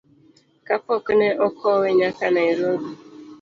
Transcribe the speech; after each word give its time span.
Kapok 0.67 1.05
ne 1.19 1.29
okowe 1.45 1.87
nyaka 1.97 2.25
Nairobi. 2.33 2.89